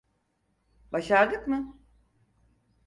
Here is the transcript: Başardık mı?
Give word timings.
Başardık 0.91 1.47
mı? 1.47 1.79